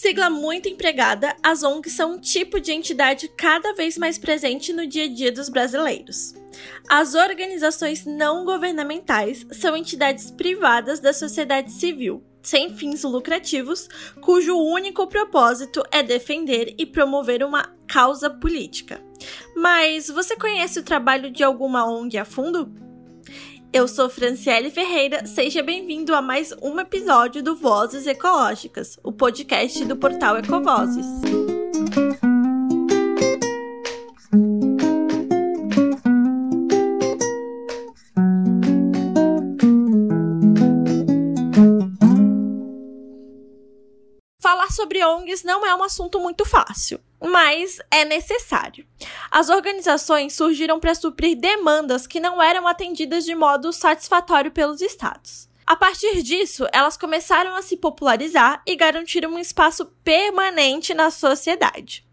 Sigla 0.00 0.30
muito 0.30 0.66
empregada, 0.66 1.36
as 1.42 1.62
ONGs 1.62 1.92
são 1.92 2.14
um 2.14 2.18
tipo 2.18 2.58
de 2.58 2.72
entidade 2.72 3.28
cada 3.36 3.74
vez 3.74 3.98
mais 3.98 4.16
presente 4.16 4.72
no 4.72 4.86
dia 4.86 5.04
a 5.04 5.08
dia 5.08 5.30
dos 5.30 5.50
brasileiros. 5.50 6.32
As 6.88 7.14
organizações 7.14 8.06
não 8.06 8.46
governamentais 8.46 9.46
são 9.52 9.76
entidades 9.76 10.30
privadas 10.30 11.00
da 11.00 11.12
sociedade 11.12 11.70
civil, 11.70 12.24
sem 12.42 12.74
fins 12.74 13.02
lucrativos, 13.02 13.90
cujo 14.22 14.56
único 14.56 15.06
propósito 15.06 15.82
é 15.92 16.02
defender 16.02 16.74
e 16.78 16.86
promover 16.86 17.44
uma 17.44 17.70
causa 17.86 18.30
política. 18.30 19.04
Mas 19.54 20.08
você 20.08 20.34
conhece 20.34 20.78
o 20.78 20.82
trabalho 20.82 21.30
de 21.30 21.44
alguma 21.44 21.84
ONG 21.84 22.16
a 22.16 22.24
fundo? 22.24 22.72
Eu 23.72 23.86
sou 23.86 24.10
Franciele 24.10 24.68
Ferreira, 24.68 25.24
seja 25.24 25.62
bem-vindo 25.62 26.12
a 26.12 26.20
mais 26.20 26.52
um 26.60 26.80
episódio 26.80 27.40
do 27.40 27.54
Vozes 27.54 28.04
Ecológicas, 28.04 28.98
o 29.04 29.12
podcast 29.12 29.84
do 29.84 29.96
portal 29.96 30.38
Ecovozes. 30.38 31.06
sobre 44.70 45.04
ONGs 45.04 45.44
não 45.44 45.66
é 45.66 45.74
um 45.74 45.82
assunto 45.82 46.18
muito 46.18 46.44
fácil, 46.44 46.98
mas 47.20 47.78
é 47.90 48.04
necessário. 48.04 48.86
As 49.30 49.48
organizações 49.48 50.34
surgiram 50.34 50.80
para 50.80 50.94
suprir 50.94 51.36
demandas 51.36 52.06
que 52.06 52.20
não 52.20 52.40
eram 52.40 52.66
atendidas 52.66 53.24
de 53.24 53.34
modo 53.34 53.72
satisfatório 53.72 54.50
pelos 54.50 54.80
estados. 54.80 55.50
A 55.70 55.76
partir 55.76 56.22
disso, 56.24 56.66
elas 56.72 56.96
começaram 56.96 57.54
a 57.54 57.62
se 57.62 57.76
popularizar 57.76 58.60
e 58.66 58.74
garantir 58.74 59.24
um 59.24 59.38
espaço 59.38 59.86
permanente 60.02 60.92
na 60.92 61.12
sociedade. 61.12 62.04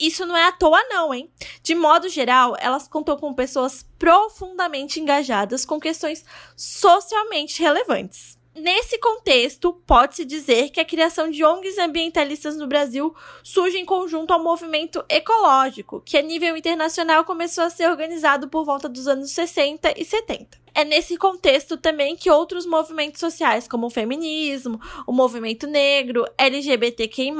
Isso 0.00 0.26
não 0.26 0.36
é 0.36 0.48
à 0.48 0.50
toa, 0.50 0.82
não, 0.88 1.14
hein? 1.14 1.30
De 1.62 1.76
modo 1.76 2.08
geral, 2.08 2.56
elas 2.58 2.88
contam 2.88 3.16
com 3.16 3.32
pessoas 3.32 3.86
profundamente 4.00 4.98
engajadas 4.98 5.64
com 5.64 5.78
questões 5.78 6.24
socialmente 6.56 7.62
relevantes. 7.62 8.36
Nesse 8.54 8.98
contexto, 8.98 9.72
pode-se 9.84 10.24
dizer 10.24 10.70
que 10.70 10.78
a 10.78 10.84
criação 10.84 11.28
de 11.28 11.44
ONGs 11.44 11.76
ambientalistas 11.76 12.56
no 12.56 12.68
Brasil 12.68 13.12
surge 13.42 13.76
em 13.76 13.84
conjunto 13.84 14.32
ao 14.32 14.40
movimento 14.40 15.04
ecológico, 15.08 16.00
que 16.00 16.16
a 16.16 16.22
nível 16.22 16.56
internacional 16.56 17.24
começou 17.24 17.64
a 17.64 17.70
ser 17.70 17.90
organizado 17.90 18.48
por 18.48 18.64
volta 18.64 18.88
dos 18.88 19.08
anos 19.08 19.32
60 19.32 20.00
e 20.00 20.04
70. 20.04 20.56
É 20.72 20.84
nesse 20.84 21.16
contexto 21.16 21.76
também 21.76 22.14
que 22.14 22.30
outros 22.30 22.64
movimentos 22.64 23.18
sociais, 23.18 23.66
como 23.66 23.88
o 23.88 23.90
feminismo, 23.90 24.80
o 25.04 25.12
movimento 25.12 25.66
negro, 25.66 26.24
LGBTQI, 26.38 27.32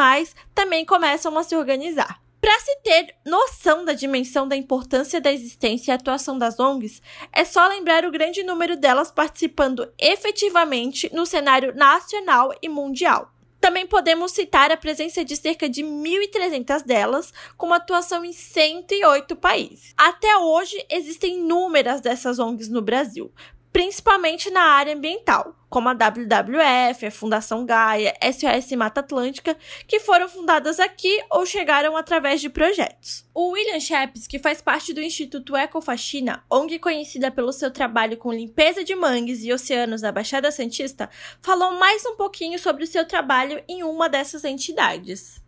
também 0.52 0.84
começam 0.84 1.36
a 1.38 1.44
se 1.44 1.56
organizar. 1.56 2.23
Para 2.44 2.60
se 2.60 2.76
ter 2.82 3.14
noção 3.24 3.86
da 3.86 3.94
dimensão 3.94 4.46
da 4.46 4.54
importância 4.54 5.18
da 5.18 5.32
existência 5.32 5.90
e 5.90 5.94
atuação 5.94 6.36
das 6.36 6.60
ONGs, 6.60 7.00
é 7.32 7.42
só 7.42 7.66
lembrar 7.66 8.04
o 8.04 8.10
grande 8.10 8.42
número 8.42 8.76
delas 8.76 9.10
participando 9.10 9.90
efetivamente 9.98 11.10
no 11.14 11.24
cenário 11.24 11.74
nacional 11.74 12.54
e 12.60 12.68
mundial. 12.68 13.32
Também 13.64 13.86
podemos 13.86 14.32
citar 14.32 14.70
a 14.70 14.76
presença 14.76 15.24
de 15.24 15.34
cerca 15.36 15.70
de 15.70 15.82
1.300 15.82 16.84
delas, 16.84 17.32
com 17.56 17.72
atuação 17.72 18.22
em 18.22 18.34
108 18.34 19.34
países. 19.36 19.94
Até 19.96 20.36
hoje, 20.36 20.84
existem 20.90 21.38
inúmeras 21.38 22.02
dessas 22.02 22.38
ONGs 22.38 22.68
no 22.68 22.82
Brasil, 22.82 23.32
principalmente 23.74 24.50
na 24.50 24.62
área 24.62 24.94
ambiental, 24.94 25.52
como 25.68 25.88
a 25.88 25.94
WWF, 25.94 27.06
a 27.06 27.10
Fundação 27.10 27.66
Gaia, 27.66 28.14
SOS 28.22 28.70
Mata 28.76 29.00
Atlântica, 29.00 29.56
que 29.88 29.98
foram 29.98 30.28
fundadas 30.28 30.78
aqui 30.78 31.20
ou 31.28 31.44
chegaram 31.44 31.96
através 31.96 32.40
de 32.40 32.48
projetos. 32.48 33.28
O 33.34 33.50
William 33.50 33.80
Shepes, 33.80 34.28
que 34.28 34.38
faz 34.38 34.62
parte 34.62 34.94
do 34.94 35.02
Instituto 35.02 35.56
Ecofaxina, 35.56 36.44
ONG 36.48 36.78
conhecida 36.78 37.32
pelo 37.32 37.52
seu 37.52 37.68
trabalho 37.68 38.16
com 38.16 38.32
limpeza 38.32 38.84
de 38.84 38.94
mangues 38.94 39.42
e 39.42 39.52
oceanos 39.52 40.02
na 40.02 40.12
Baixada 40.12 40.52
Santista, 40.52 41.10
falou 41.42 41.72
mais 41.72 42.06
um 42.06 42.14
pouquinho 42.14 42.60
sobre 42.60 42.84
o 42.84 42.86
seu 42.86 43.04
trabalho 43.04 43.60
em 43.68 43.82
uma 43.82 44.08
dessas 44.08 44.44
entidades. 44.44 45.43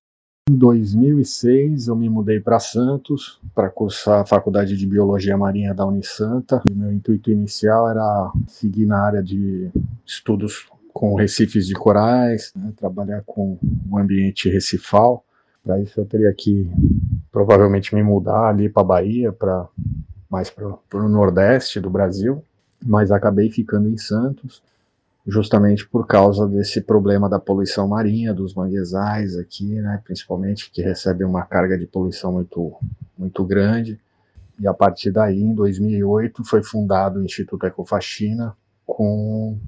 Em 0.49 0.55
2006, 0.55 1.89
eu 1.89 1.97
me 1.97 2.09
mudei 2.09 2.39
para 2.39 2.61
Santos 2.61 3.41
para 3.53 3.69
cursar 3.69 4.21
a 4.21 4.25
Faculdade 4.25 4.77
de 4.77 4.87
Biologia 4.87 5.37
Marinha 5.37 5.75
da 5.75 5.85
Unisanta. 5.85 6.63
Meu 6.71 6.93
intuito 6.93 7.33
inicial 7.33 7.91
era 7.91 8.31
seguir 8.47 8.87
na 8.87 8.97
área 8.97 9.21
de 9.21 9.69
estudos 10.07 10.69
com 10.95 11.17
recifes 11.17 11.67
de 11.67 11.75
corais, 11.75 12.53
né, 12.55 12.73
trabalhar 12.77 13.25
com 13.27 13.59
o 13.91 13.99
ambiente 13.99 14.49
recifal. 14.49 15.25
Para 15.65 15.81
isso, 15.81 15.99
eu 15.99 16.05
teria 16.05 16.33
que 16.33 16.71
provavelmente 17.33 17.93
me 17.93 18.05
mudar 18.05 18.47
ali 18.47 18.69
para 18.69 18.85
Bahia, 18.85 19.33
para 19.33 19.67
mais 20.31 20.49
para 20.49 20.69
o 20.69 21.09
nordeste 21.09 21.81
do 21.81 21.91
Brasil, 21.91 22.41
mas 22.85 23.11
acabei 23.11 23.51
ficando 23.51 23.89
em 23.89 23.97
Santos 23.97 24.63
justamente 25.27 25.87
por 25.89 26.07
causa 26.07 26.47
desse 26.47 26.81
problema 26.81 27.29
da 27.29 27.39
poluição 27.39 27.89
marinha, 27.89 28.33
dos 28.33 28.55
manguezais 28.55 29.37
aqui, 29.37 29.75
né, 29.81 30.01
principalmente, 30.05 30.71
que 30.71 30.81
recebe 30.81 31.25
uma 31.25 31.43
carga 31.45 31.77
de 31.77 31.87
poluição 31.87 32.33
muito, 32.33 32.75
muito 33.19 33.45
grande. 33.45 33.99
E 34.59 34.69
a 34.69 34.73
partir 34.73 35.11
daí, 35.11 35.41
em 35.41 35.53
2008, 35.53 36.45
foi 36.45 36.63
fundado 36.63 37.19
o 37.19 37.25
Instituto 37.25 37.67
Ecofaxina 37.67 38.57
com 38.87 39.59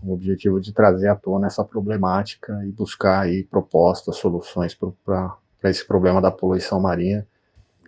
o 0.00 0.12
objetivo 0.12 0.60
de 0.60 0.72
trazer 0.72 1.08
à 1.08 1.16
tona 1.16 1.48
essa 1.48 1.64
problemática 1.64 2.64
e 2.64 2.70
buscar 2.70 3.22
aí 3.22 3.42
propostas, 3.42 4.16
soluções 4.16 4.78
para 5.04 5.36
esse 5.64 5.84
problema 5.84 6.22
da 6.22 6.30
poluição 6.30 6.78
marinha, 6.78 7.26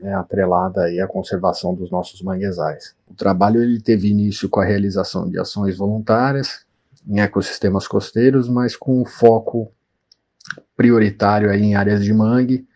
né, 0.03 0.13
atrelada 0.15 0.83
aí 0.83 1.01
à 1.01 1.07
conservação 1.07 1.75
dos 1.75 1.93
nossos 1.93 2.21
manguezais. 2.23 2.97
O 3.09 3.15
trabalho 3.15 3.63
ele 3.63 3.81
teve 3.81 4.09
início 4.09 4.49
com 4.49 4.59
a 4.59 4.65
realização 4.65 5.31
de 5.31 5.39
ações 5.39 5.79
voluntárias, 5.79 6.67
em 7.07 7.21
ecossistemas 7.21 7.87
costeiros, 7.89 8.49
mas 8.49 8.77
com 8.77 9.05
foco 9.05 9.73
prioritário 10.77 11.51
aí 11.51 11.63
em 11.63 11.75
áreas 11.75 12.05
de 12.05 12.13
mangue, 12.13 12.67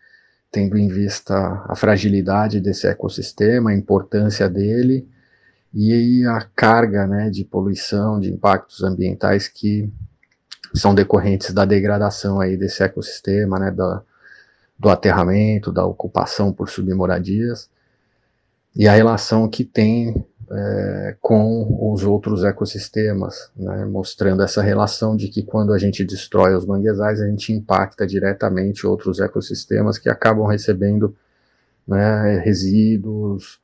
tendo 0.51 0.77
em 0.77 0.87
vista 0.87 1.63
a 1.67 1.75
fragilidade 1.75 2.59
desse 2.59 2.87
ecossistema, 2.87 3.71
a 3.71 3.75
importância 3.75 4.49
dele 4.49 5.07
e 5.73 6.25
a 6.25 6.41
carga 6.55 7.05
né, 7.05 7.29
de 7.29 7.43
poluição, 7.43 8.19
de 8.19 8.31
impactos 8.31 8.81
ambientais 8.81 9.47
que 9.47 9.91
são 10.73 10.95
decorrentes 10.95 11.53
da 11.53 11.65
degradação 11.65 12.39
aí 12.39 12.55
desse 12.55 12.83
ecossistema, 12.83 13.59
né, 13.59 13.71
da, 13.71 14.01
do 14.79 14.89
aterramento, 14.89 15.71
da 15.71 15.85
ocupação 15.85 16.53
por 16.53 16.69
submoradias 16.69 17.69
e 18.75 18.87
a 18.87 18.93
relação 18.93 19.47
que 19.47 19.63
tem 19.63 20.25
é, 20.51 21.15
com 21.19 21.91
os 21.91 22.03
outros 22.03 22.43
ecossistemas, 22.43 23.51
né, 23.55 23.85
mostrando 23.85 24.43
essa 24.43 24.61
relação 24.61 25.15
de 25.15 25.27
que 25.27 25.43
quando 25.43 25.73
a 25.73 25.77
gente 25.77 26.03
destrói 26.03 26.55
os 26.55 26.65
manguezais, 26.65 27.19
a 27.19 27.27
gente 27.27 27.51
impacta 27.51 28.05
diretamente 28.05 28.85
outros 28.85 29.19
ecossistemas 29.19 29.97
que 29.97 30.09
acabam 30.09 30.45
recebendo 30.45 31.15
né, 31.87 32.39
resíduos, 32.39 33.59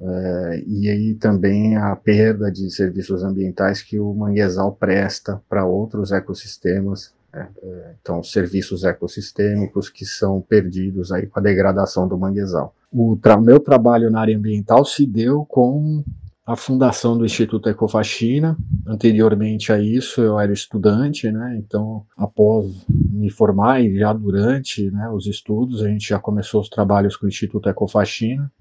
é, 0.00 0.62
e 0.66 0.88
aí 0.88 1.14
também 1.14 1.76
a 1.76 1.94
perda 1.94 2.50
de 2.50 2.68
serviços 2.68 3.22
ambientais 3.22 3.80
que 3.80 3.98
o 3.98 4.12
manguezal 4.12 4.72
presta 4.72 5.40
para 5.48 5.64
outros 5.64 6.10
ecossistemas, 6.10 7.14
né, 7.32 7.48
é, 7.62 7.94
então 8.00 8.22
serviços 8.24 8.82
ecossistêmicos 8.82 9.88
que 9.88 10.04
são 10.04 10.40
perdidos 10.40 11.12
aí 11.12 11.26
com 11.26 11.38
a 11.38 11.42
degradação 11.42 12.08
do 12.08 12.18
manguezal. 12.18 12.74
O 12.92 13.16
tra 13.16 13.40
meu 13.40 13.60
trabalho 13.60 14.10
na 14.10 14.20
área 14.20 14.36
ambiental 14.36 14.84
se 14.84 15.06
deu 15.06 15.44
com 15.44 16.02
a 16.46 16.56
fundação 16.56 17.16
do 17.16 17.24
Instituto 17.24 17.68
Ecofaxina. 17.68 18.56
Anteriormente 18.86 19.72
a 19.72 19.78
isso, 19.78 20.20
eu 20.20 20.38
era 20.38 20.52
estudante, 20.52 21.30
né? 21.30 21.56
Então, 21.58 22.04
após 22.16 22.84
me 22.88 23.30
formar 23.30 23.80
e 23.80 23.98
já 23.98 24.12
durante 24.12 24.90
né, 24.90 25.08
os 25.08 25.26
estudos, 25.26 25.82
a 25.82 25.88
gente 25.88 26.08
já 26.08 26.18
começou 26.18 26.60
os 26.60 26.68
trabalhos 26.68 27.16
com 27.16 27.24
o 27.24 27.28
Instituto 27.28 27.68
Ecofaxina. 27.68 28.52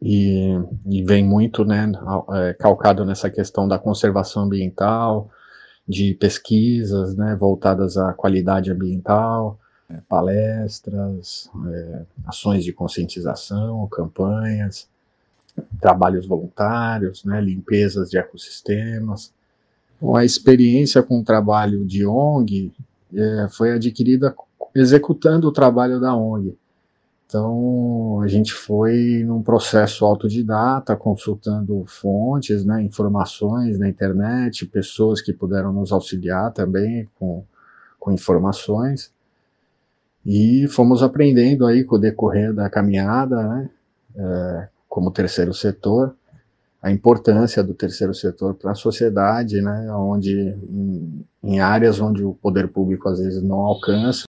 E, 0.00 0.54
e 0.86 1.02
vem 1.02 1.24
muito 1.24 1.64
né, 1.64 1.90
é, 2.32 2.54
calcado 2.54 3.04
nessa 3.04 3.28
questão 3.28 3.66
da 3.66 3.78
conservação 3.78 4.44
ambiental, 4.44 5.28
de 5.86 6.14
pesquisas 6.14 7.16
né, 7.16 7.34
voltadas 7.34 7.96
à 7.96 8.12
qualidade 8.12 8.70
ambiental, 8.70 9.58
é, 9.90 9.96
palestras, 10.08 11.50
é, 11.66 12.02
ações 12.26 12.64
de 12.64 12.72
conscientização, 12.72 13.88
campanhas, 13.88 14.88
trabalhos 15.80 16.26
voluntários, 16.26 17.24
né, 17.24 17.40
limpezas 17.40 18.10
de 18.10 18.18
ecossistemas. 18.18 19.32
Bom, 20.00 20.16
a 20.16 20.24
experiência 20.24 21.02
com 21.02 21.20
o 21.20 21.24
trabalho 21.24 21.84
de 21.84 22.06
ONG 22.06 22.72
é, 23.14 23.48
foi 23.50 23.72
adquirida 23.72 24.34
executando 24.74 25.48
o 25.48 25.52
trabalho 25.52 26.00
da 26.00 26.14
ONG. 26.14 26.56
Então, 27.26 28.22
a 28.22 28.26
gente 28.26 28.54
foi 28.54 29.22
num 29.26 29.42
processo 29.42 30.04
autodidata, 30.06 30.96
consultando 30.96 31.84
fontes, 31.86 32.64
né, 32.64 32.82
informações 32.82 33.78
na 33.78 33.86
internet, 33.86 34.64
pessoas 34.64 35.20
que 35.20 35.32
puderam 35.32 35.70
nos 35.70 35.92
auxiliar 35.92 36.52
também 36.52 37.06
com, 37.18 37.44
com 38.00 38.12
informações. 38.12 39.12
E 40.24 40.66
fomos 40.68 41.02
aprendendo 41.02 41.66
aí 41.66 41.84
com 41.84 41.96
o 41.96 41.98
decorrer 41.98 42.54
da 42.54 42.70
caminhada, 42.70 43.42
né, 43.42 43.70
é, 44.16 44.68
como 44.88 45.10
terceiro 45.10 45.52
setor, 45.52 46.16
a 46.82 46.90
importância 46.90 47.62
do 47.62 47.74
terceiro 47.74 48.14
setor 48.14 48.54
para 48.54 48.72
a 48.72 48.74
sociedade, 48.74 49.60
né, 49.60 49.92
onde 49.92 50.32
em, 50.32 51.26
em 51.42 51.60
áreas 51.60 52.00
onde 52.00 52.24
o 52.24 52.34
poder 52.34 52.68
público 52.68 53.08
às 53.08 53.18
vezes 53.18 53.42
não 53.42 53.58
alcança, 53.58 54.28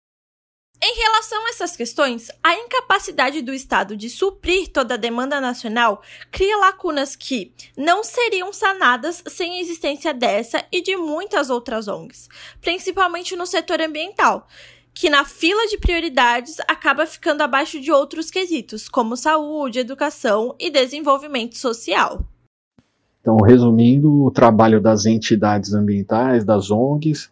em 0.85 0.95
relação 0.97 1.45
a 1.45 1.49
essas 1.49 1.77
questões, 1.77 2.29
a 2.43 2.55
incapacidade 2.55 3.41
do 3.41 3.53
Estado 3.53 3.95
de 3.95 4.09
suprir 4.09 4.67
toda 4.67 4.95
a 4.95 4.97
demanda 4.97 5.39
nacional 5.39 6.01
cria 6.29 6.57
lacunas 6.57 7.15
que 7.15 7.53
não 7.77 8.03
seriam 8.03 8.51
sanadas 8.51 9.23
sem 9.27 9.53
a 9.53 9.61
existência 9.61 10.13
dessa 10.13 10.61
e 10.69 10.81
de 10.81 10.97
muitas 10.97 11.49
outras 11.49 11.87
ONGs, 11.87 12.27
principalmente 12.59 13.33
no 13.33 13.45
setor 13.45 13.79
ambiental, 13.79 14.45
que 14.93 15.09
na 15.09 15.25
fila 15.25 15.67
de 15.67 15.77
prioridades 15.77 16.57
acaba 16.67 17.05
ficando 17.05 17.41
abaixo 17.41 17.81
de 17.81 17.91
outros 17.91 18.29
quesitos, 18.29 18.87
como 18.87 19.17
saúde, 19.17 19.79
educação 19.79 20.55
e 20.59 20.69
desenvolvimento 20.69 21.57
social. 21.57 22.23
Então, 23.19 23.37
resumindo, 23.37 24.23
o 24.23 24.29
trabalho 24.29 24.81
das 24.81 25.05
entidades 25.05 25.73
ambientais, 25.73 26.43
das 26.43 26.69
ONGs, 26.69 27.31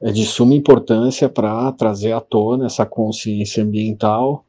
é 0.00 0.12
de 0.12 0.26
suma 0.26 0.54
importância 0.54 1.28
para 1.28 1.72
trazer 1.72 2.12
à 2.12 2.20
tona 2.20 2.66
essa 2.66 2.84
consciência 2.84 3.64
ambiental, 3.64 4.44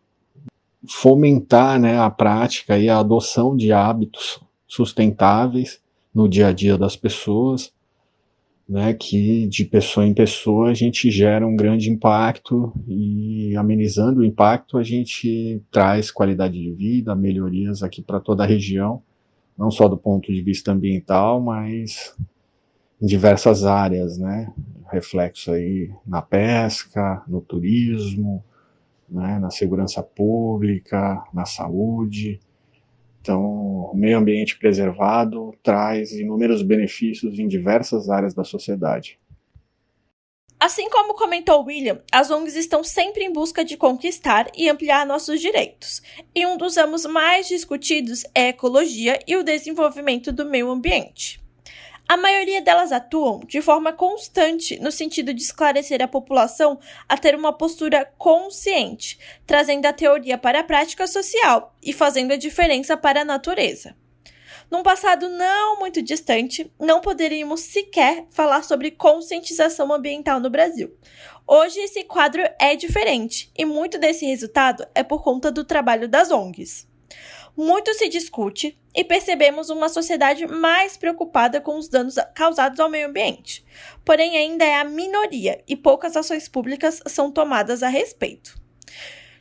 fomentar 0.88 1.80
né, 1.80 2.00
a 2.00 2.10
prática 2.10 2.78
e 2.78 2.90
a 2.90 3.00
adoção 3.00 3.56
de 3.56 3.72
hábitos 3.72 4.40
sustentáveis 4.68 5.80
no 6.14 6.28
dia 6.28 6.48
a 6.48 6.54
dia 6.54 6.78
das 6.78 6.96
pessoas, 6.96 7.72
né, 8.70 8.94
que 8.94 9.48
de 9.48 9.66
pessoa 9.66 10.06
em 10.06 10.14
pessoa 10.14 10.70
a 10.70 10.74
gente 10.76 11.10
gera 11.10 11.46
um 11.46 11.56
grande 11.56 11.90
impacto 11.90 12.72
e 12.88 13.58
amenizando 13.58 14.20
o 14.20 14.24
impacto 14.24 14.78
a 14.78 14.84
gente 14.84 15.60
traz 15.72 16.12
qualidade 16.12 16.54
de 16.54 16.72
vida, 16.72 17.16
melhorias 17.16 17.82
aqui 17.82 18.00
para 18.00 18.20
toda 18.20 18.44
a 18.44 18.46
região, 18.46 19.02
não 19.58 19.72
só 19.72 19.88
do 19.88 19.98
ponto 19.98 20.32
de 20.32 20.40
vista 20.44 20.72
ambiental, 20.72 21.42
mas 21.42 22.16
em 23.02 23.08
diversas 23.08 23.66
áreas, 23.66 24.20
né? 24.20 24.54
Reflexo 24.92 25.52
aí 25.52 25.92
na 26.06 26.22
pesca, 26.22 27.24
no 27.28 27.42
turismo, 27.42 28.44
né? 29.10 29.40
na 29.40 29.50
segurança 29.50 30.04
pública, 30.04 31.24
na 31.34 31.46
saúde. 31.46 32.40
Então, 33.22 33.42
o 33.92 33.96
meio 33.96 34.18
ambiente 34.18 34.58
preservado 34.58 35.54
traz 35.62 36.12
inúmeros 36.12 36.62
benefícios 36.62 37.38
em 37.38 37.48
diversas 37.48 38.10
áreas 38.10 38.34
da 38.34 38.44
sociedade. 38.44 39.20
Assim 40.60 40.90
como 40.90 41.14
comentou 41.14 41.64
William, 41.64 42.02
as 42.12 42.30
ONGs 42.30 42.56
estão 42.56 42.84
sempre 42.84 43.24
em 43.24 43.32
busca 43.32 43.64
de 43.64 43.78
conquistar 43.78 44.52
e 44.58 44.68
ampliar 44.68 45.06
nossos 45.06 45.40
direitos. 45.40 46.02
E 46.36 46.46
um 46.46 46.58
dos 46.58 46.76
ramos 46.76 47.06
mais 47.06 47.48
discutidos 47.48 48.26
é 48.36 48.48
a 48.48 48.50
ecologia 48.50 49.18
e 49.26 49.38
o 49.38 49.44
desenvolvimento 49.44 50.34
do 50.34 50.46
meio 50.46 50.70
ambiente. 50.70 51.40
A 52.10 52.18
maioria 52.18 52.60
delas 52.60 52.92
atuam 52.92 53.40
de 53.42 53.62
forma 53.62 53.94
constante 53.94 54.80
no 54.80 54.92
sentido 54.92 55.32
de 55.32 55.44
esclarecer 55.44 56.02
a 56.02 56.08
população 56.08 56.80
a 57.08 57.16
ter 57.16 57.36
uma 57.36 57.54
postura 57.54 58.04
consciente, 58.18 59.20
trazendo 59.46 59.86
a 59.86 59.94
teoria 59.94 60.36
para 60.36 60.62
a 60.62 60.64
prática 60.64 61.06
social 61.06 61.76
e 61.84 61.94
fazendo 61.94 62.32
a 62.32 62.36
diferença 62.36 62.98
para 62.98 63.22
a 63.22 63.26
natureza. 63.26 63.96
Num 64.72 64.82
passado 64.82 65.30
não 65.30 65.78
muito 65.78 66.02
distante, 66.02 66.74
não 66.80 67.00
poderíamos 67.00 67.60
sequer 67.60 68.26
falar 68.32 68.64
sobre 68.64 68.90
conscientização 68.90 69.94
ambiental 69.94 70.40
no 70.40 70.50
Brasil. 70.50 70.92
Hoje 71.46 71.80
esse 71.80 72.04
quadro 72.06 72.42
é 72.60 72.76
diferente 72.76 73.52
e 73.56 73.66
muito 73.66 74.00
desse 74.00 74.26
resultado 74.26 74.84
é 74.96 75.04
por 75.04 75.22
conta 75.22 75.52
do 75.52 75.64
trabalho 75.64 76.08
das 76.08 76.32
ONGs 76.32 76.90
muito 77.56 77.94
se 77.94 78.10
discute 78.10 78.80
e 78.96 79.04
percebemos 79.04 79.70
uma 79.70 79.90
sociedade 79.90 80.48
mais 80.48 80.98
preocupada 80.98 81.62
com 81.62 81.78
os 81.78 81.88
danos 81.88 82.16
causados 82.36 82.80
ao 82.80 82.90
meio 82.90 83.08
ambiente. 83.08 83.66
Porém, 84.04 84.38
ainda 84.38 84.66
é 84.66 84.76
a 84.76 84.84
minoria 84.84 85.64
e 85.68 85.76
poucas 85.76 86.16
ações 86.16 86.48
públicas 86.48 87.02
são 87.08 87.32
tomadas 87.32 87.84
a 87.84 87.88
respeito. 87.88 88.60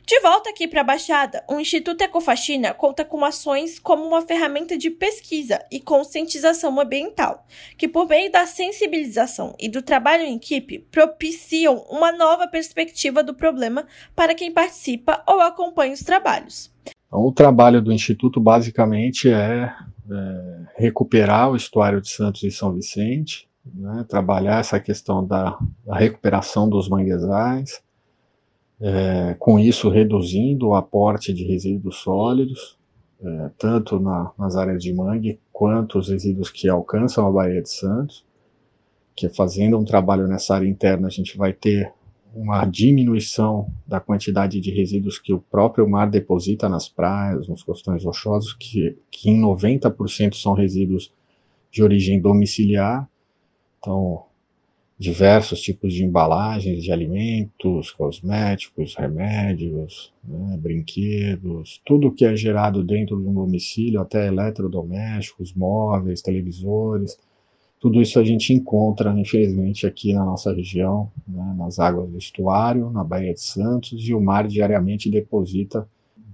De 0.09 0.19
volta 0.21 0.49
aqui 0.49 0.67
para 0.67 0.81
a 0.81 0.83
Baixada, 0.83 1.43
o 1.47 1.59
Instituto 1.59 2.01
Ecofaxina 2.01 2.73
conta 2.73 3.05
com 3.05 3.23
ações 3.23 3.77
como 3.77 4.07
uma 4.07 4.23
ferramenta 4.23 4.75
de 4.75 4.89
pesquisa 4.89 5.63
e 5.71 5.79
conscientização 5.79 6.79
ambiental, 6.79 7.45
que, 7.77 7.87
por 7.87 8.07
meio 8.07 8.31
da 8.31 8.47
sensibilização 8.47 9.55
e 9.59 9.69
do 9.69 9.83
trabalho 9.83 10.23
em 10.23 10.37
equipe, 10.37 10.79
propiciam 10.79 11.85
uma 11.91 12.11
nova 12.11 12.47
perspectiva 12.47 13.21
do 13.21 13.35
problema 13.35 13.85
para 14.15 14.33
quem 14.33 14.51
participa 14.51 15.23
ou 15.27 15.41
acompanha 15.41 15.93
os 15.93 16.01
trabalhos. 16.01 16.71
Então, 17.09 17.25
o 17.25 17.31
trabalho 17.31 17.81
do 17.81 17.91
Instituto 17.91 18.39
basicamente 18.39 19.29
é, 19.29 19.73
é 20.09 20.59
recuperar 20.77 21.51
o 21.51 21.55
estuário 21.55 21.99
de 21.99 22.07
Santos 22.07 22.43
e 22.43 22.51
São 22.51 22.71
Vicente, 22.71 23.49
né, 23.65 24.05
trabalhar 24.07 24.59
essa 24.59 24.79
questão 24.79 25.25
da, 25.25 25.57
da 25.85 25.97
recuperação 25.97 26.69
dos 26.69 26.87
manguezais, 26.87 27.81
é, 28.79 29.35
com 29.39 29.59
isso 29.59 29.89
reduzindo 29.89 30.67
o 30.67 30.75
aporte 30.75 31.33
de 31.33 31.43
resíduos 31.43 31.97
sólidos, 31.97 32.77
é, 33.21 33.49
tanto 33.57 33.99
na, 33.99 34.31
nas 34.37 34.55
áreas 34.55 34.81
de 34.81 34.93
mangue 34.93 35.39
quanto 35.51 35.99
os 35.99 36.09
resíduos 36.09 36.49
que 36.49 36.69
alcançam 36.69 37.27
a 37.27 37.31
Baía 37.31 37.61
de 37.61 37.69
Santos, 37.69 38.23
que 39.15 39.27
fazendo 39.27 39.77
um 39.77 39.83
trabalho 39.83 40.27
nessa 40.27 40.55
área 40.55 40.67
interna 40.67 41.07
a 41.07 41.11
gente 41.11 41.37
vai 41.37 41.51
ter 41.51 41.91
uma 42.33 42.65
diminuição 42.65 43.71
da 43.87 43.99
quantidade 43.99 44.59
de 44.59 44.71
resíduos 44.71 45.17
que 45.17 45.33
o 45.33 45.39
próprio 45.39 45.89
mar 45.89 46.09
deposita 46.09 46.69
nas 46.69 46.87
praias, 46.87 47.47
nos 47.47 47.63
costões 47.63 48.03
rochosos, 48.03 48.53
que, 48.53 48.97
que 49.09 49.29
em 49.29 49.41
90% 49.41 50.35
são 50.35 50.53
resíduos 50.53 51.11
de 51.71 51.83
origem 51.83 52.21
domiciliar. 52.21 53.09
Então, 53.79 54.23
diversos 54.97 55.61
tipos 55.61 55.93
de 55.93 56.03
embalagens 56.03 56.83
de 56.83 56.91
alimentos, 56.91 57.91
cosméticos, 57.91 58.95
remédios, 58.95 60.13
né, 60.23 60.57
brinquedos, 60.57 61.81
tudo 61.85 62.11
que 62.11 62.25
é 62.25 62.35
gerado 62.35 62.83
dentro 62.83 63.19
de 63.19 63.27
um 63.27 63.33
domicílio, 63.33 64.01
até 64.01 64.27
eletrodomésticos, 64.27 65.53
móveis, 65.53 66.21
televisores 66.21 67.17
tudo 67.79 68.01
isso 68.01 68.19
a 68.19 68.23
gente 68.23 68.53
encontra, 68.53 69.17
infelizmente, 69.17 69.87
aqui 69.87 70.13
na 70.13 70.25
nossa 70.25 70.53
região, 70.53 71.09
né, 71.25 71.55
nas 71.57 71.79
águas 71.79 72.09
do 72.09 72.17
estuário, 72.17 72.89
na 72.89 73.03
Baía 73.03 73.33
de 73.33 73.41
Santos, 73.41 74.07
e 74.07 74.13
o 74.13 74.19
mar 74.19 74.47
diariamente 74.47 75.09
deposita 75.09 75.87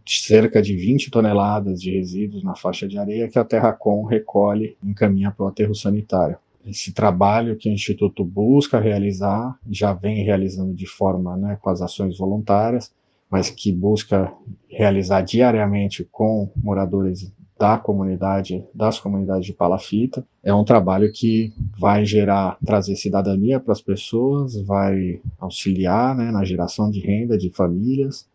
cerca 0.08 0.62
de 0.62 0.76
20 0.76 1.10
toneladas 1.10 1.82
de 1.82 1.92
resíduos 1.92 2.44
na 2.44 2.56
faixa 2.56 2.88
de 2.88 2.98
areia 2.98 3.28
que 3.28 3.40
a 3.40 3.44
Terracom 3.44 4.06
recolhe 4.06 4.76
e 4.84 4.90
encaminha 4.90 5.32
para 5.32 5.46
o 5.46 5.48
aterro 5.48 5.74
sanitário. 5.74 6.38
Esse 6.66 6.92
trabalho 6.92 7.56
que 7.56 7.70
o 7.70 7.72
Instituto 7.72 8.24
busca 8.24 8.80
realizar, 8.80 9.56
já 9.70 9.94
vem 9.94 10.24
realizando 10.24 10.74
de 10.74 10.88
forma 10.88 11.38
né, 11.38 11.58
com 11.62 11.70
as 11.70 11.82
ações 11.82 12.18
voluntárias, 12.18 12.92
mas 13.30 13.50
que 13.50 13.72
busca 13.72 14.34
realizar 14.68 15.22
diariamente 15.22 16.08
com 16.12 16.50
moradores 16.56 17.32
da 17.58 17.78
comunidade, 17.78 18.64
das 18.74 19.00
comunidades 19.00 19.46
de 19.46 19.54
palafita. 19.54 20.26
É 20.44 20.54
um 20.54 20.66
trabalho 20.66 21.12
que 21.12 21.54
vai 21.80 22.06
gerar, 22.06 22.58
trazer 22.66 22.96
cidadania 22.96 23.60
para 23.60 23.72
as 23.72 23.82
pessoas, 23.82 24.60
vai 24.62 25.22
auxiliar 25.40 26.16
né, 26.16 26.32
na 26.32 26.44
geração 26.44 26.92
de 26.92 27.00
renda 27.00 27.38
de 27.38 27.50
famílias, 27.50 28.28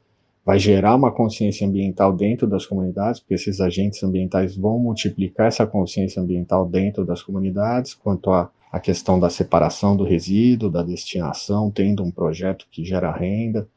vai 0.44 0.58
gerar 0.58 0.94
uma 0.94 1.12
consciência 1.12 1.66
ambiental 1.66 2.14
dentro 2.14 2.46
das 2.46 2.64
comunidades, 2.64 3.20
porque 3.20 3.34
esses 3.34 3.60
agentes 3.60 4.02
ambientais 4.02 4.56
vão 4.56 4.78
multiplicar 4.78 5.48
essa 5.48 5.66
consciência 5.66 6.22
ambiental 6.22 6.66
dentro 6.66 7.04
das 7.04 7.22
comunidades, 7.22 7.92
quanto 7.92 8.30
a 8.30 8.80
questão 8.80 9.20
da 9.20 9.28
separação 9.28 9.96
do 9.96 10.04
resíduo, 10.04 10.70
da 10.70 10.82
destinação, 10.82 11.70
tendo 11.70 12.02
um 12.02 12.10
projeto 12.10 12.66
que 12.70 12.84
gera 12.84 13.12
renda, 13.12 13.68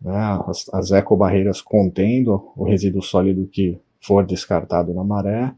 né, 0.00 0.40
as, 0.46 0.72
as 0.72 0.90
ecobarreiras 0.90 1.60
contendo 1.60 2.50
o 2.56 2.64
resíduo 2.64 3.02
sólido 3.02 3.46
que 3.46 3.78
for 4.00 4.24
descartado 4.24 4.94
na 4.94 5.04
maré, 5.04 5.54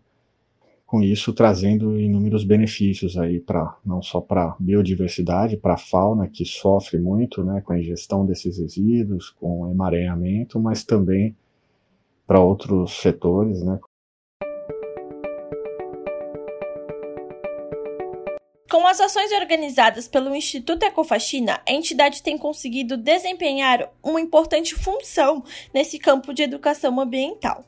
com 0.87 1.03
isso 1.03 1.33
trazendo 1.33 1.99
inúmeros 1.99 2.45
benefícios 2.45 3.17
aí 3.17 3.41
para 3.41 3.77
não 3.85 4.03
só 4.03 4.21
para 4.21 4.55
biodiversidade, 4.61 5.57
para 5.57 5.75
a 5.75 5.79
fauna 5.79 6.29
que 6.29 6.45
sofre 6.45 6.99
muito, 6.99 7.43
né, 7.43 7.63
com 7.63 7.73
a 7.73 7.79
ingestão 7.79 8.27
desses 8.27 8.59
resíduos, 8.59 9.31
com 9.31 9.63
o 9.63 9.71
emaranhamento, 9.71 10.61
mas 10.61 10.85
também 10.85 11.35
para 12.27 12.41
outros 12.41 13.01
setores, 13.01 13.63
né, 13.63 13.79
Com 18.73 18.87
as 18.87 19.01
ações 19.03 19.31
organizadas 19.33 20.09
pelo 20.09 20.35
Instituto 20.35 20.83
Ecofaxina, 20.83 21.61
a 21.69 21.73
entidade 21.73 22.23
tem 22.23 22.39
conseguido 22.39 22.97
desempenhar 22.97 23.93
uma 24.03 24.19
importante 24.19 24.75
função 24.75 25.45
nesse 25.75 25.99
campo 25.99 26.33
de 26.33 26.43
educação 26.43 26.99
ambiental. 26.99 27.67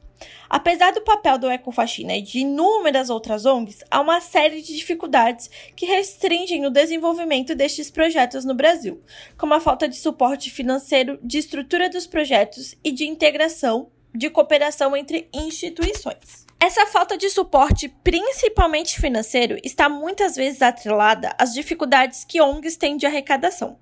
Apesar 0.48 0.92
do 0.92 1.02
papel 1.02 1.38
do 1.38 1.50
Ecofaxina 1.50 2.16
e 2.16 2.22
de 2.22 2.40
inúmeras 2.40 3.10
outras 3.10 3.44
ONGs, 3.44 3.84
há 3.90 4.00
uma 4.00 4.20
série 4.20 4.62
de 4.62 4.76
dificuldades 4.76 5.50
que 5.74 5.86
restringem 5.86 6.64
o 6.66 6.70
desenvolvimento 6.70 7.54
destes 7.54 7.90
projetos 7.90 8.44
no 8.44 8.54
Brasil, 8.54 9.02
como 9.36 9.54
a 9.54 9.60
falta 9.60 9.88
de 9.88 9.96
suporte 9.96 10.50
financeiro, 10.50 11.18
de 11.22 11.38
estrutura 11.38 11.88
dos 11.88 12.06
projetos 12.06 12.74
e 12.84 12.92
de 12.92 13.06
integração 13.06 13.90
de 14.14 14.30
cooperação 14.30 14.96
entre 14.96 15.28
instituições. 15.34 16.46
Essa 16.60 16.86
falta 16.86 17.18
de 17.18 17.28
suporte, 17.28 17.88
principalmente 18.02 19.00
financeiro, 19.00 19.58
está 19.62 19.88
muitas 19.88 20.36
vezes 20.36 20.62
atrelada 20.62 21.34
às 21.36 21.52
dificuldades 21.52 22.24
que 22.24 22.40
ONGs 22.40 22.76
têm 22.76 22.96
de 22.96 23.04
arrecadação. 23.04 23.78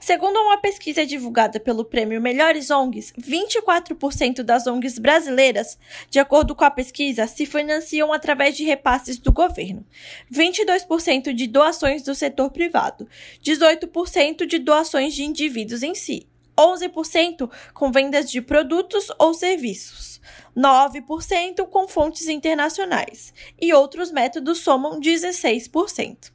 Segundo 0.00 0.38
uma 0.40 0.58
pesquisa 0.58 1.04
divulgada 1.04 1.58
pelo 1.58 1.84
prêmio 1.84 2.20
Melhores 2.20 2.70
ONGs, 2.70 3.12
24% 3.18 4.42
das 4.42 4.66
ONGs 4.66 4.98
brasileiras, 4.98 5.78
de 6.10 6.18
acordo 6.18 6.54
com 6.54 6.64
a 6.64 6.70
pesquisa, 6.70 7.26
se 7.26 7.44
financiam 7.44 8.12
através 8.12 8.56
de 8.56 8.64
repasses 8.64 9.18
do 9.18 9.32
governo, 9.32 9.84
22% 10.32 11.32
de 11.32 11.46
doações 11.46 12.02
do 12.02 12.14
setor 12.14 12.50
privado, 12.50 13.08
18% 13.42 14.46
de 14.46 14.58
doações 14.58 15.14
de 15.14 15.24
indivíduos 15.24 15.82
em 15.82 15.94
si, 15.94 16.26
11% 16.58 17.48
com 17.72 17.92
vendas 17.92 18.30
de 18.30 18.42
produtos 18.42 19.06
ou 19.18 19.32
serviços, 19.32 20.20
9% 20.56 21.68
com 21.68 21.86
fontes 21.86 22.26
internacionais 22.26 23.32
e 23.60 23.72
outros 23.72 24.10
métodos 24.10 24.58
somam 24.58 25.00
16%. 25.00 26.32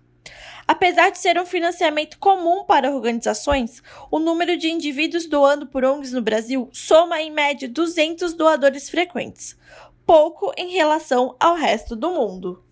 Apesar 0.67 1.10
de 1.12 1.17
ser 1.17 1.38
um 1.38 1.46
financiamento 1.46 2.17
comum 2.17 2.63
para 2.63 2.93
organizações, 2.93 3.84
o 4.10 4.17
número 4.17 4.58
de 4.58 4.70
indivíduos 4.70 5.27
doando 5.27 5.67
por 5.67 5.84
ONGs 5.84 6.13
no 6.13 6.22
Brasil 6.22 6.70
soma 6.72 7.22
em 7.22 7.32
média 7.32 7.67
200 7.67 8.34
doadores 8.34 8.89
frequentes, 8.89 9.58
pouco 10.05 10.53
em 10.58 10.72
relação 10.72 11.36
ao 11.39 11.55
resto 11.55 11.96
do 11.96 12.12
mundo. 12.12 12.63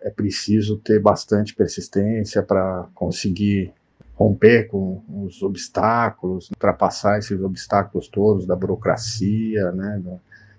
É 0.00 0.10
preciso 0.10 0.78
ter 0.78 1.00
bastante 1.00 1.54
persistência 1.54 2.42
para 2.42 2.88
conseguir 2.94 3.72
romper 4.14 4.66
com 4.68 5.02
os 5.24 5.42
obstáculos, 5.42 6.50
ultrapassar 6.50 7.18
esses 7.18 7.40
obstáculos 7.40 8.08
todos 8.08 8.46
da 8.46 8.56
burocracia, 8.56 9.70
né, 9.72 10.02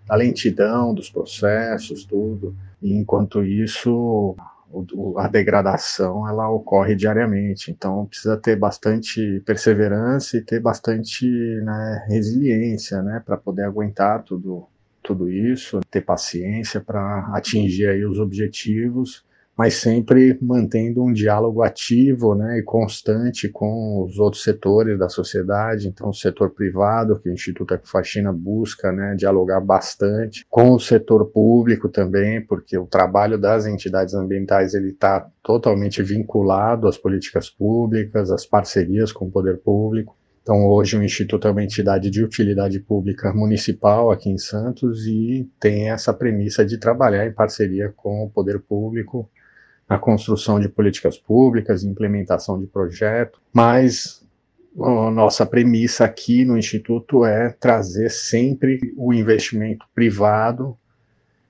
da 0.06 0.16
lentidão 0.16 0.94
dos 0.94 1.10
processos, 1.10 2.06
tudo. 2.06 2.56
E 2.82 2.94
enquanto 2.94 3.44
isso, 3.44 4.36
a 5.18 5.28
degradação 5.28 6.28
ela 6.28 6.50
ocorre 6.50 6.96
diariamente, 6.96 7.72
então 7.72 8.06
precisa 8.06 8.38
ter 8.38 8.56
bastante 8.56 9.42
perseverança 9.46 10.38
e 10.38 10.42
ter 10.42 10.60
bastante 10.60 11.26
né, 11.64 12.06
resiliência, 12.08 13.02
né, 13.02 13.22
para 13.26 13.38
poder 13.38 13.64
aguentar 13.64 14.24
tudo 14.24 14.68
tudo 15.02 15.30
isso, 15.30 15.80
ter 15.90 16.02
paciência 16.02 16.82
para 16.82 17.30
atingir 17.34 17.88
aí 17.88 18.04
os 18.04 18.20
objetivos 18.20 19.24
mas 19.58 19.74
sempre 19.74 20.38
mantendo 20.40 21.04
um 21.04 21.12
diálogo 21.12 21.64
ativo 21.64 22.36
né, 22.36 22.60
e 22.60 22.64
constante 22.64 23.50
com 23.50 24.04
os 24.04 24.20
outros 24.20 24.44
setores 24.44 25.00
da 25.00 25.10
sociedade, 25.10 25.88
então 25.88 26.10
o 26.10 26.14
setor 26.14 26.52
privado, 26.52 27.20
que 27.20 27.28
o 27.28 27.34
Instituto 27.34 27.74
Ecofaxina 27.74 28.32
busca 28.32 28.92
né, 28.92 29.16
dialogar 29.16 29.60
bastante, 29.60 30.46
com 30.48 30.74
o 30.74 30.80
setor 30.80 31.26
público 31.32 31.90
também, 31.90 32.40
porque 32.40 32.78
o 32.78 32.86
trabalho 32.86 33.36
das 33.36 33.66
entidades 33.66 34.14
ambientais 34.14 34.76
ele 34.76 34.90
está 34.90 35.28
totalmente 35.42 36.04
vinculado 36.04 36.88
às 36.88 36.98
políticas 36.98 37.50
públicas, 37.50 38.30
às 38.30 38.46
parcerias 38.46 39.12
com 39.12 39.26
o 39.26 39.32
poder 39.32 39.58
público. 39.58 40.16
Então, 40.44 40.66
hoje 40.68 40.96
o 40.96 41.04
Instituto 41.04 41.48
é 41.48 41.52
uma 41.52 41.64
entidade 41.64 42.10
de 42.10 42.24
utilidade 42.24 42.80
pública 42.80 43.34
municipal 43.34 44.12
aqui 44.12 44.30
em 44.30 44.38
Santos 44.38 45.06
e 45.06 45.50
tem 45.60 45.90
essa 45.90 46.14
premissa 46.14 46.64
de 46.64 46.78
trabalhar 46.78 47.26
em 47.26 47.34
parceria 47.34 47.92
com 47.98 48.24
o 48.24 48.30
poder 48.30 48.60
público 48.60 49.30
na 49.90 49.98
construção 49.98 50.60
de 50.60 50.68
políticas 50.68 51.18
públicas, 51.18 51.84
implementação 51.84 52.60
de 52.60 52.68
projetos, 52.68 53.40
mas 53.54 54.26
nossa 54.76 55.44
premissa 55.46 56.06
aqui 56.06 56.46
no 56.46 56.58
Instituto 56.58 57.26
é 57.26 57.50
trazer 57.50 58.12
sempre 58.12 58.94
o 58.96 59.12
investimento 59.12 59.86
privado 59.96 60.78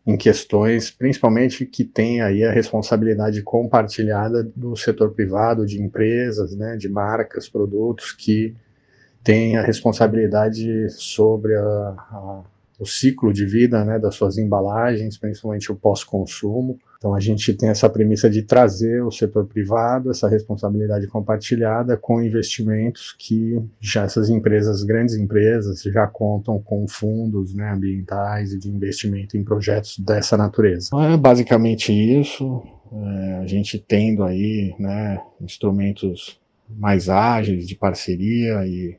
em 0.05 0.15
questões, 0.15 0.89
principalmente 0.89 1.65
que 1.65 1.83
tem 1.83 2.21
aí 2.21 2.45
a 2.45 2.51
responsabilidade 2.51 3.41
compartilhada 3.41 4.49
do 4.55 4.73
setor 4.77 5.11
privado, 5.11 5.65
de 5.65 5.81
empresas, 5.81 6.55
né, 6.55 6.77
de 6.77 6.87
marcas, 6.87 7.49
produtos 7.49 8.13
que 8.13 8.55
têm 9.21 9.57
a 9.57 9.61
responsabilidade 9.61 10.89
sobre 10.91 11.53
a, 11.57 11.61
a, 11.61 12.41
o 12.79 12.85
ciclo 12.85 13.33
de 13.33 13.45
vida 13.45 13.83
né, 13.83 13.97
das 13.97 14.15
suas 14.15 14.37
embalagens, 14.37 15.17
principalmente 15.17 15.71
o 15.71 15.75
pós-consumo, 15.75 16.79
então 16.97 17.13
a 17.13 17.19
gente 17.19 17.53
tem 17.53 17.69
essa 17.69 17.89
premissa 17.89 18.29
de 18.29 18.41
trazer 18.41 19.03
o 19.03 19.11
setor 19.11 19.45
privado, 19.45 20.09
essa 20.09 20.27
responsabilidade 20.27 21.07
compartilhada 21.07 21.95
com 21.95 22.21
investimentos 22.21 23.15
que 23.17 23.61
já 23.79 24.03
essas 24.03 24.29
empresas, 24.29 24.83
grandes 24.83 25.15
empresas, 25.15 25.81
já 25.83 26.07
contam 26.07 26.59
com 26.59 26.87
fundos 26.87 27.53
né, 27.53 27.71
ambientais 27.71 28.51
e 28.51 28.59
de 28.59 28.69
investimento 28.69 29.37
em 29.37 29.43
projetos 29.43 29.99
dessa 29.99 30.35
natureza. 30.35 30.87
Então 30.87 31.03
é 31.03 31.15
basicamente 31.15 31.91
isso. 31.91 32.63
É, 32.91 33.39
a 33.43 33.45
gente 33.45 33.77
tendo 33.77 34.23
aí 34.23 34.73
né, 34.79 35.21
instrumentos 35.41 36.39
mais 36.69 37.09
ágeis 37.09 37.67
de 37.67 37.75
parceria 37.75 38.65
e 38.65 38.97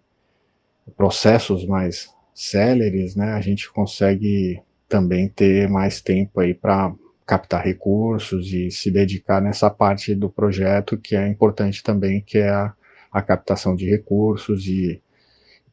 processos 0.97 1.67
mais 1.67 2.11
céleres, 2.39 3.17
né, 3.17 3.33
a 3.33 3.41
gente 3.41 3.69
consegue 3.73 4.63
também 4.89 5.29
ter 5.29 5.69
mais 5.69 6.01
tempo 6.01 6.41
aí 6.41 6.55
para 6.55 6.95
captar 7.27 7.65
recursos 7.65 8.53
e 8.53 8.71
se 8.71 8.91
dedicar 8.91 9.43
nessa 9.43 9.69
parte 9.69 10.15
do 10.15 10.31
projeto 10.31 10.97
que 10.97 11.17
é 11.17 11.27
importante 11.27 11.83
também, 11.83 12.21
que 12.21 12.39
é 12.39 12.49
a, 12.49 12.73
a 13.11 13.21
captação 13.21 13.75
de 13.75 13.91
recursos 13.91 14.67
e 14.67 15.03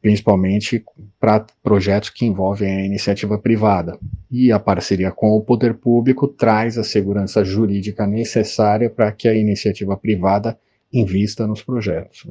principalmente 0.02 0.84
para 1.20 1.46
projetos 1.62 2.10
que 2.10 2.26
envolvem 2.26 2.76
a 2.76 2.84
iniciativa 2.84 3.38
privada. 3.38 3.98
E 4.28 4.50
a 4.50 4.58
parceria 4.58 5.12
com 5.12 5.30
o 5.30 5.40
poder 5.40 5.74
público 5.74 6.26
traz 6.26 6.76
a 6.76 6.84
segurança 6.84 7.44
jurídica 7.44 8.06
necessária 8.06 8.90
para 8.90 9.10
que 9.12 9.28
a 9.28 9.34
iniciativa 9.34 9.96
privada 9.96 10.58
invista 10.92 11.46
nos 11.46 11.62
projetos. 11.62 12.26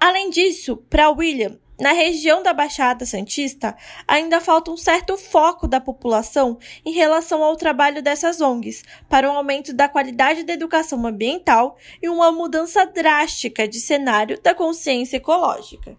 Além 0.00 0.30
disso, 0.30 0.76
para 0.76 1.10
William, 1.10 1.58
na 1.80 1.92
região 1.92 2.42
da 2.42 2.52
Baixada 2.52 3.04
Santista, 3.04 3.76
ainda 4.08 4.40
falta 4.40 4.70
um 4.70 4.76
certo 4.76 5.16
foco 5.16 5.68
da 5.68 5.80
população 5.80 6.58
em 6.84 6.92
relação 6.92 7.42
ao 7.42 7.56
trabalho 7.56 8.02
dessas 8.02 8.40
ONGs, 8.40 8.82
para 9.08 9.30
um 9.30 9.36
aumento 9.36 9.74
da 9.74 9.88
qualidade 9.88 10.44
da 10.44 10.52
educação 10.52 11.06
ambiental 11.06 11.76
e 12.02 12.08
uma 12.08 12.32
mudança 12.32 12.86
drástica 12.86 13.68
de 13.68 13.78
cenário 13.78 14.40
da 14.42 14.54
consciência 14.54 15.18
ecológica. 15.18 15.96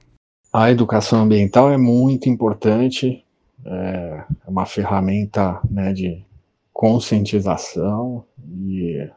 A 0.52 0.72
educação 0.72 1.22
ambiental 1.22 1.72
é 1.72 1.78
muito 1.78 2.30
importante, 2.30 3.24
é 3.66 4.24
uma 4.48 4.66
ferramenta 4.66 5.60
né, 5.70 5.94
de 5.94 6.26
conscientização 6.74 8.24
e 8.62 9.10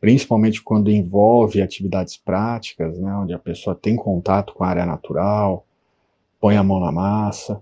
principalmente 0.00 0.62
quando 0.62 0.90
envolve 0.90 1.62
atividades 1.62 2.16
práticas, 2.16 2.98
né, 2.98 3.14
onde 3.14 3.32
a 3.32 3.38
pessoa 3.38 3.74
tem 3.74 3.96
contato 3.96 4.52
com 4.52 4.64
a 4.64 4.68
área 4.68 4.84
natural, 4.84 5.64
põe 6.44 6.58
a 6.58 6.62
mão 6.62 6.78
na 6.78 6.92
massa. 6.92 7.58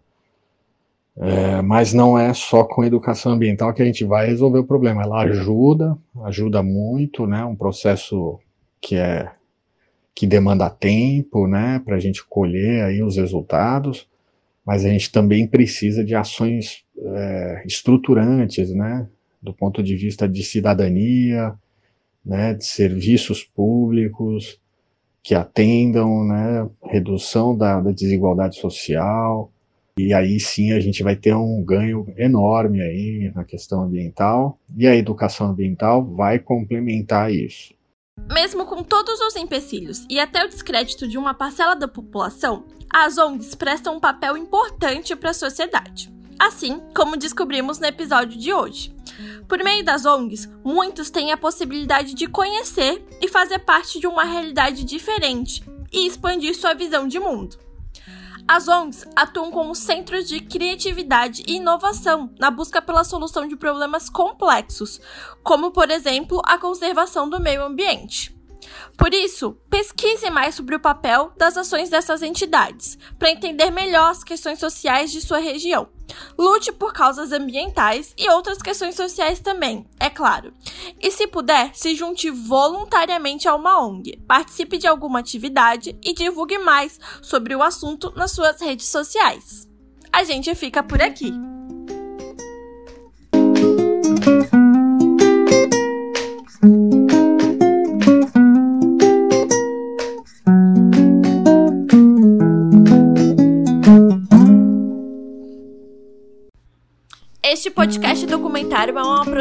É, 1.16 1.62
mas 1.62 1.92
não 1.92 2.18
é 2.18 2.34
só 2.34 2.64
com 2.64 2.82
educação 2.82 3.30
ambiental 3.30 3.72
que 3.72 3.80
a 3.80 3.84
gente 3.84 4.04
vai 4.04 4.26
resolver 4.26 4.58
o 4.58 4.64
problema. 4.64 5.02
Ela 5.04 5.22
ajuda, 5.22 5.96
ajuda 6.24 6.64
muito, 6.64 7.24
né? 7.24 7.44
Um 7.44 7.54
processo 7.54 8.40
que 8.80 8.96
é 8.96 9.30
que 10.12 10.26
demanda 10.26 10.68
tempo, 10.68 11.46
né? 11.46 11.80
Para 11.84 11.94
a 11.94 12.00
gente 12.00 12.26
colher 12.26 12.82
aí 12.82 13.04
os 13.04 13.16
resultados. 13.16 14.08
Mas 14.66 14.84
a 14.84 14.88
gente 14.88 15.12
também 15.12 15.46
precisa 15.46 16.04
de 16.04 16.16
ações 16.16 16.82
é, 16.98 17.62
estruturantes, 17.64 18.74
né? 18.74 19.06
Do 19.40 19.54
ponto 19.54 19.80
de 19.80 19.94
vista 19.94 20.28
de 20.28 20.42
cidadania, 20.42 21.54
né? 22.26 22.52
De 22.52 22.64
serviços 22.64 23.44
públicos, 23.44 24.60
que 25.22 25.34
atendam, 25.34 26.24
né, 26.24 26.68
redução 26.84 27.56
da, 27.56 27.80
da, 27.80 27.92
desigualdade 27.92 28.56
social, 28.56 29.52
e 29.96 30.12
aí 30.12 30.40
sim 30.40 30.72
a 30.72 30.80
gente 30.80 31.02
vai 31.02 31.14
ter 31.14 31.34
um 31.34 31.62
ganho 31.62 32.12
enorme 32.16 32.80
aí 32.80 33.30
na 33.34 33.44
questão 33.44 33.82
ambiental, 33.82 34.58
e 34.76 34.86
a 34.86 34.96
educação 34.96 35.48
ambiental 35.48 36.04
vai 36.04 36.38
complementar 36.38 37.32
isso. 37.32 37.72
Mesmo 38.32 38.66
com 38.66 38.82
todos 38.82 39.20
os 39.20 39.36
empecilhos 39.36 40.06
e 40.08 40.18
até 40.18 40.44
o 40.44 40.48
descrédito 40.48 41.08
de 41.08 41.16
uma 41.16 41.34
parcela 41.34 41.74
da 41.74 41.88
população, 41.88 42.64
as 42.92 43.16
ONGs 43.16 43.54
prestam 43.54 43.96
um 43.96 44.00
papel 44.00 44.36
importante 44.36 45.16
para 45.16 45.30
a 45.30 45.34
sociedade 45.34 46.12
assim 46.38 46.80
como 46.94 47.16
descobrimos 47.16 47.78
no 47.78 47.86
episódio 47.86 48.38
de 48.38 48.52
hoje. 48.52 48.94
Por 49.48 49.62
meio 49.62 49.84
das 49.84 50.04
ONGs, 50.04 50.48
muitos 50.64 51.10
têm 51.10 51.32
a 51.32 51.36
possibilidade 51.36 52.14
de 52.14 52.26
conhecer 52.26 53.06
e 53.20 53.28
fazer 53.28 53.60
parte 53.60 54.00
de 54.00 54.06
uma 54.06 54.24
realidade 54.24 54.84
diferente 54.84 55.62
e 55.92 56.06
expandir 56.06 56.56
sua 56.56 56.74
visão 56.74 57.06
de 57.06 57.18
mundo. 57.18 57.58
As 58.46 58.66
ONGs 58.66 59.06
atuam 59.14 59.50
como 59.50 59.74
centros 59.74 60.28
de 60.28 60.40
criatividade 60.40 61.44
e 61.46 61.56
inovação 61.56 62.30
na 62.38 62.50
busca 62.50 62.82
pela 62.82 63.04
solução 63.04 63.46
de 63.46 63.56
problemas 63.56 64.10
complexos, 64.10 65.00
como, 65.42 65.70
por 65.70 65.90
exemplo, 65.90 66.42
a 66.44 66.58
conservação 66.58 67.28
do 67.28 67.40
meio 67.40 67.62
ambiente. 67.62 68.36
Por 68.96 69.12
isso, 69.12 69.56
pesquise 69.68 70.30
mais 70.30 70.54
sobre 70.54 70.74
o 70.74 70.80
papel 70.80 71.32
das 71.36 71.56
ações 71.56 71.88
dessas 71.88 72.22
entidades, 72.22 72.98
para 73.18 73.30
entender 73.30 73.70
melhor 73.70 74.10
as 74.10 74.22
questões 74.22 74.58
sociais 74.58 75.10
de 75.10 75.20
sua 75.20 75.38
região. 75.38 75.88
Lute 76.38 76.72
por 76.72 76.92
causas 76.92 77.32
ambientais 77.32 78.14
e 78.18 78.28
outras 78.30 78.58
questões 78.58 78.94
sociais 78.94 79.40
também, 79.40 79.86
é 79.98 80.10
claro. 80.10 80.52
E 81.00 81.10
se 81.10 81.26
puder, 81.26 81.74
se 81.74 81.94
junte 81.94 82.30
voluntariamente 82.30 83.48
a 83.48 83.54
uma 83.54 83.82
ONG, 83.82 84.18
participe 84.26 84.78
de 84.78 84.86
alguma 84.86 85.20
atividade 85.20 85.98
e 86.02 86.12
divulgue 86.12 86.58
mais 86.58 86.98
sobre 87.22 87.54
o 87.54 87.62
assunto 87.62 88.12
nas 88.16 88.32
suas 88.32 88.60
redes 88.60 88.88
sociais. 88.88 89.68
A 90.12 90.24
gente 90.24 90.54
fica 90.54 90.82
por 90.82 91.00
aqui. 91.00 91.32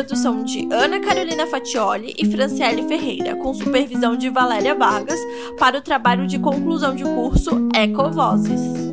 Produção 0.02 0.44
de 0.44 0.68
Ana 0.72 1.00
Carolina 1.00 1.46
Fatioli 1.46 2.16
e 2.18 2.26
Franciele 2.26 2.88
Ferreira, 2.88 3.36
com 3.36 3.54
supervisão 3.54 4.16
de 4.16 4.30
Valéria 4.30 4.74
Vargas, 4.74 5.20
para 5.60 5.78
o 5.78 5.82
trabalho 5.82 6.26
de 6.26 6.40
conclusão 6.40 6.96
de 6.96 7.04
curso 7.04 7.70
Ecovozes. 7.76 8.91